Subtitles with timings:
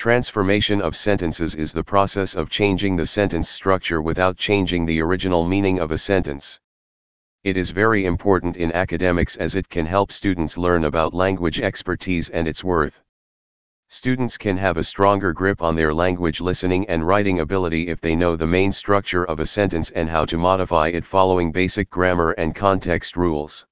[0.00, 5.46] Transformation of sentences is the process of changing the sentence structure without changing the original
[5.46, 6.58] meaning of a sentence.
[7.44, 12.30] It is very important in academics as it can help students learn about language expertise
[12.30, 13.02] and its worth.
[13.88, 18.16] Students can have a stronger grip on their language listening and writing ability if they
[18.16, 22.30] know the main structure of a sentence and how to modify it following basic grammar
[22.38, 23.66] and context rules.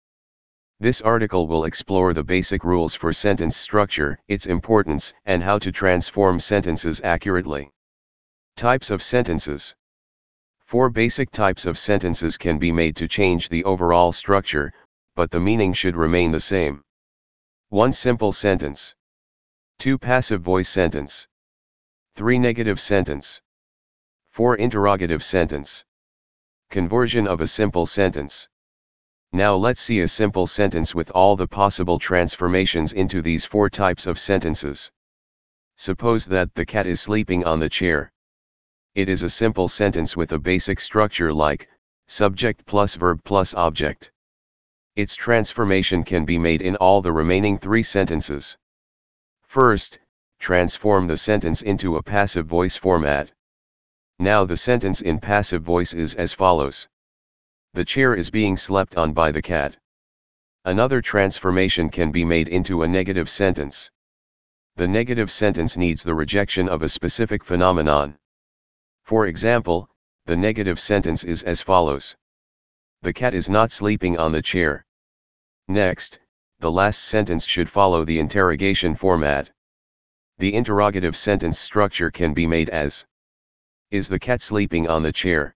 [0.80, 5.72] This article will explore the basic rules for sentence structure, its importance, and how to
[5.72, 7.72] transform sentences accurately.
[8.54, 9.74] Types of sentences.
[10.66, 14.72] Four basic types of sentences can be made to change the overall structure,
[15.16, 16.84] but the meaning should remain the same.
[17.70, 18.94] 1 simple sentence.
[19.80, 21.26] 2 passive voice sentence.
[22.14, 23.42] 3 negative sentence.
[24.30, 25.84] 4 interrogative sentence.
[26.70, 28.48] Conversion of a simple sentence.
[29.32, 34.06] Now let's see a simple sentence with all the possible transformations into these four types
[34.06, 34.90] of sentences.
[35.76, 38.10] Suppose that the cat is sleeping on the chair.
[38.94, 41.68] It is a simple sentence with a basic structure like,
[42.06, 44.10] subject plus verb plus object.
[44.96, 48.56] Its transformation can be made in all the remaining three sentences.
[49.42, 49.98] First,
[50.38, 53.30] transform the sentence into a passive voice format.
[54.18, 56.88] Now the sentence in passive voice is as follows.
[57.74, 59.76] The chair is being slept on by the cat.
[60.64, 63.90] Another transformation can be made into a negative sentence.
[64.76, 68.18] The negative sentence needs the rejection of a specific phenomenon.
[69.04, 69.88] For example,
[70.26, 72.16] the negative sentence is as follows.
[73.02, 74.84] The cat is not sleeping on the chair.
[75.68, 76.18] Next,
[76.58, 79.50] the last sentence should follow the interrogation format.
[80.38, 83.06] The interrogative sentence structure can be made as
[83.90, 85.54] Is the cat sleeping on the chair?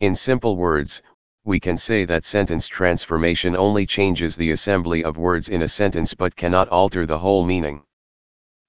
[0.00, 1.02] In simple words,
[1.44, 6.12] we can say that sentence transformation only changes the assembly of words in a sentence
[6.12, 7.82] but cannot alter the whole meaning.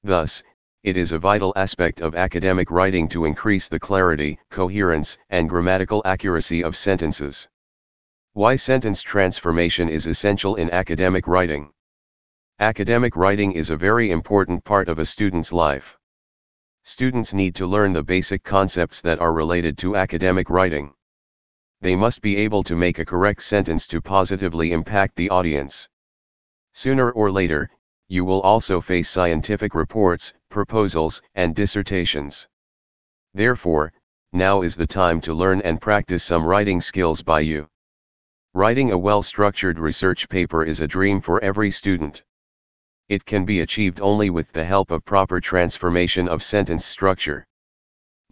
[0.04, 0.42] Thus,
[0.84, 6.02] it is a vital aspect of academic writing to increase the clarity, coherence, and grammatical
[6.06, 7.48] accuracy of sentences.
[8.34, 11.72] Why sentence transformation is essential in academic writing.
[12.60, 15.98] Academic writing is a very important part of a student's life.
[16.84, 20.94] Students need to learn the basic concepts that are related to academic writing.
[21.82, 25.90] They must be able to make a correct sentence to positively impact the audience.
[26.74, 27.72] Sooner or later,
[28.08, 32.48] you will also face scientific reports, proposals, and dissertations.
[33.34, 33.94] Therefore,
[34.32, 37.68] now is the time to learn and practice some writing skills by you.
[38.54, 42.22] Writing a well-structured research paper is a dream for every student.
[43.10, 47.48] It can be achieved only with the help of proper transformation of sentence structure.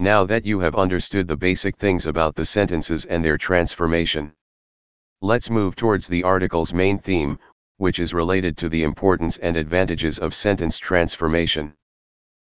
[0.02, 4.32] Now that you have understood the basic things about the sentences and their transformation.
[5.20, 7.38] Let's move towards the article's main theme,
[7.76, 11.74] which is related to the importance and advantages of sentence transformation.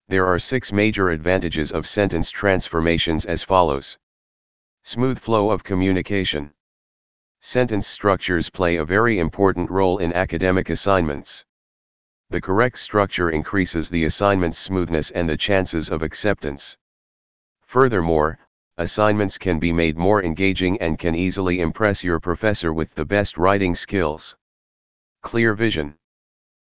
[0.09, 3.99] There are six major advantages of sentence transformations as follows.
[4.83, 6.51] Smooth flow of communication.
[7.41, 11.45] Sentence structures play a very important role in academic assignments.
[12.31, 16.79] The correct structure increases the assignment's smoothness and the chances of acceptance.
[17.75, 18.39] Furthermore,
[18.77, 23.37] assignments can be made more engaging and can easily impress your professor with the best
[23.37, 24.37] writing skills.
[25.23, 25.97] Clear vision.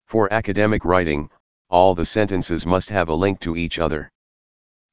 [0.08, 1.30] For academic writing,
[1.70, 4.10] all the sentences must have a link to each other.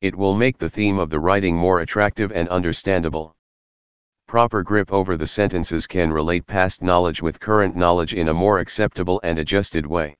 [0.02, 3.34] It will make the theme of the writing more attractive and understandable.
[4.28, 8.58] Proper grip over the sentences can relate past knowledge with current knowledge in a more
[8.58, 10.18] acceptable and adjusted way.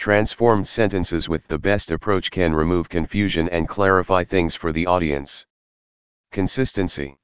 [0.00, 5.44] Transformed sentences with the best approach can remove confusion and clarify things for the audience.
[6.32, 7.18] Consistency.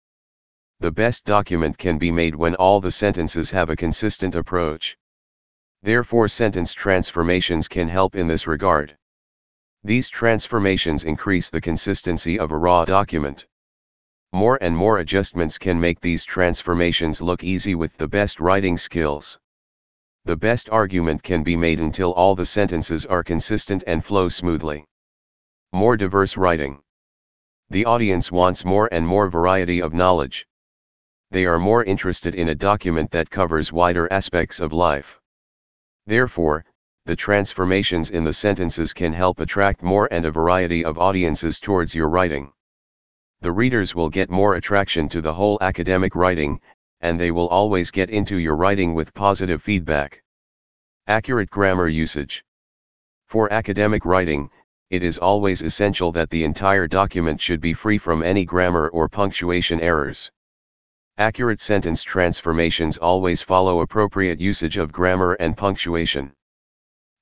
[0.81, 4.95] The best document can be made when all the sentences have a consistent approach.
[5.81, 8.99] Therefore sentence transformations can help in this regard.
[9.83, 13.47] These transformations increase the consistency of a raw document.
[14.35, 19.39] More and more adjustments can make these transformations look easy with the best writing skills.
[20.27, 24.85] The best argument can be made until all the sentences are consistent and flow smoothly.
[25.73, 26.83] More diverse writing.
[27.71, 30.45] The audience wants more and more variety of knowledge.
[31.31, 35.21] They are more interested in a document that covers wider aspects of life.
[36.07, 36.65] Therefore,
[37.05, 41.95] the transformations in the sentences can help attract more and a variety of audiences towards
[41.95, 42.53] your writing
[43.43, 46.61] the readers will get more attraction to the whole academic writing,
[47.01, 50.23] and they will always get into your writing with positive feedback.
[51.07, 52.45] Accurate grammar usage.
[53.27, 54.51] For academic writing,
[54.89, 59.09] it is always essential that the entire document should be free from any grammar or
[59.09, 60.31] punctuation errors.
[61.19, 66.33] Accurate sentence transformations always follow appropriate usage of grammar and punctuation.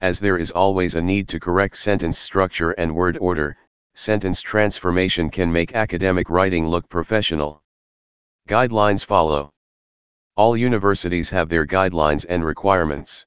[0.03, 3.57] As there is always a need to correct sentence structure and word order,
[3.95, 7.63] sentence transformation can make academic writing look professional.
[8.47, 9.54] Guidelines follow.
[10.37, 13.25] All universities have their guidelines and requirements.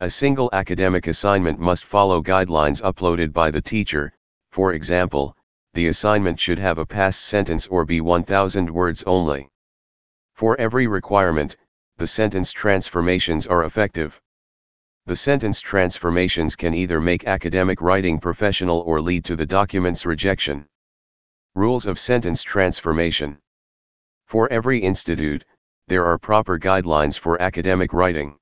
[0.00, 4.10] A single academic assignment must follow guidelines uploaded by the teacher,
[4.50, 5.36] for example,
[5.74, 9.50] the assignment should have a past sentence or be 1000 words only.
[10.32, 11.58] For every requirement,
[11.98, 14.18] the sentence transformations are effective.
[15.04, 20.66] The sentence transformations can either make academic writing professional or lead to the document's rejection.
[21.54, 23.36] Rules of Sentence Transformation
[24.24, 25.44] For every institute,
[25.86, 28.38] there are proper guidelines for academic writing.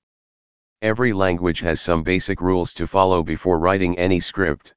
[0.80, 4.74] Every language has some basic rules to follow before writing any script.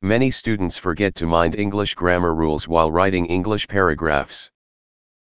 [0.00, 4.50] Many students forget to mind English grammar rules while writing English paragraphs.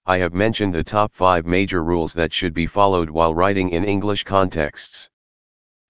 [0.07, 3.85] I have mentioned the top 5 major rules that should be followed while writing in
[3.85, 5.11] English contexts.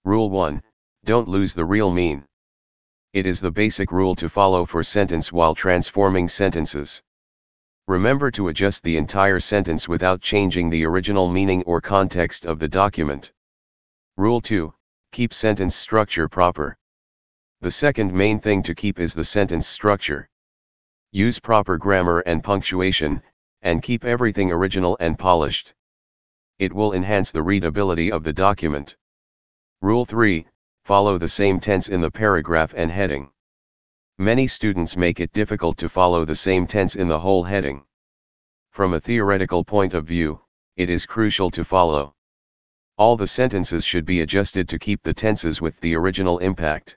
[0.03, 0.63] Rule 1
[1.03, 2.25] Don't lose the real mean.
[3.13, 7.03] It is the basic rule to follow for sentence while transforming sentences.
[7.87, 12.67] Remember to adjust the entire sentence without changing the original meaning or context of the
[12.67, 13.31] document.
[14.17, 14.73] Rule 2
[15.11, 16.77] Keep sentence structure proper.
[17.61, 20.27] The second main thing to keep is the sentence structure.
[21.11, 23.21] Use proper grammar and punctuation,
[23.61, 25.75] and keep everything original and polished.
[26.57, 28.95] It will enhance the readability of the document.
[29.83, 30.47] Rule 3
[30.85, 33.29] Follow the same tense in the paragraph and heading.
[34.17, 37.83] Many students make it difficult to follow the same tense in the whole heading.
[38.71, 40.39] From a theoretical point of view,
[40.77, 42.15] it is crucial to follow.
[42.97, 46.95] All the sentences should be adjusted to keep the tenses with the original impact.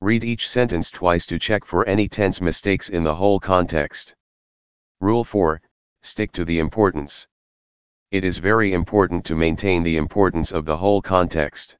[0.00, 4.16] Read each sentence twice to check for any tense mistakes in the whole context.
[5.00, 5.62] Rule 4
[6.02, 7.28] Stick to the importance.
[8.10, 11.76] It is very important to maintain the importance of the whole context.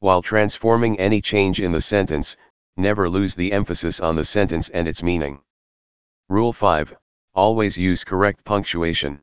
[0.00, 2.36] While transforming any change in the sentence,
[2.76, 5.40] never lose the emphasis on the sentence and its meaning.
[6.28, 6.96] Rule 5
[7.34, 9.20] Always use correct punctuation.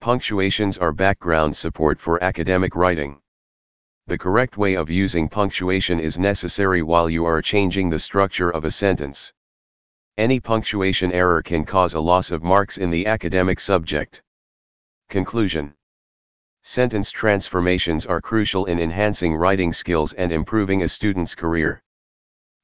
[0.00, 3.20] Punctuations are background support for academic writing.
[4.06, 8.64] The correct way of using punctuation is necessary while you are changing the structure of
[8.64, 9.32] a sentence.
[10.18, 14.22] Any punctuation error can cause a loss of marks in the academic subject.
[15.08, 15.74] Conclusion
[16.62, 21.82] Sentence transformations are crucial in enhancing writing skills and improving a student's career.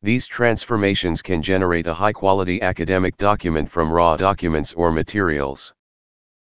[0.02, 5.74] These transformations can generate a high-quality academic document from raw documents or materials.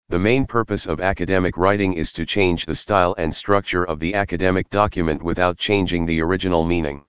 [0.09, 4.13] The main purpose of academic writing is to change the style and structure of the
[4.13, 7.05] academic document without changing the original meaning.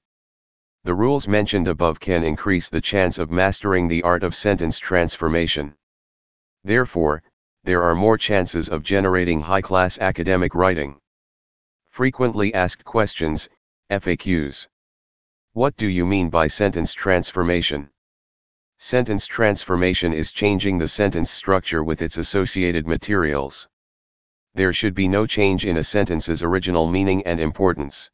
[0.84, 5.74] The rules mentioned above can increase the chance of mastering the art of sentence transformation.
[6.64, 7.22] Therefore,
[7.64, 10.98] there are more chances of generating high-class academic writing.
[11.90, 13.50] Frequently asked questions,
[13.90, 14.68] FAQs.
[15.52, 17.90] What do you mean by sentence transformation?
[18.78, 23.66] Sentence transformation is changing the sentence structure with its associated materials.
[24.54, 28.12] There should be no change in a sentence's original meaning and importance.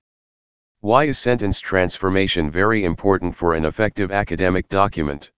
[0.80, 5.30] Why is sentence transformation very important for an effective academic document?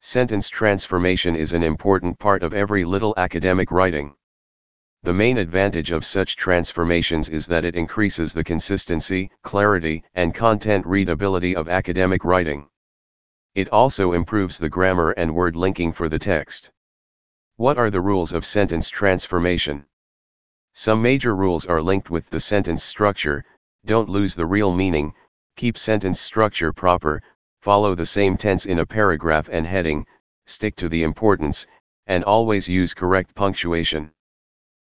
[0.00, 4.14] Sentence transformation is an important part of every little academic writing.
[5.02, 10.84] The main advantage of such transformations is that it increases the consistency, clarity, and content
[10.84, 12.68] readability of academic writing.
[13.54, 16.70] It also improves the grammar and word linking for the text.
[17.56, 19.86] What are the rules of sentence transformation?
[20.74, 23.44] Some major rules are linked with the sentence structure,
[23.86, 25.14] don't lose the real meaning,
[25.56, 27.22] keep sentence structure proper,
[27.62, 30.06] follow the same tense in a paragraph and heading,
[30.44, 31.66] stick to the importance,
[32.06, 34.12] and always use correct punctuation.